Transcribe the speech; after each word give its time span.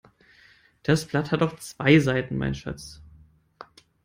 Das 0.81 1.05
Blatt 1.05 1.31
hat 1.31 1.41
doch 1.41 1.59
zwei 1.59 1.99
Seiten, 1.99 2.35
mein 2.35 2.55
Schatz. 2.55 3.03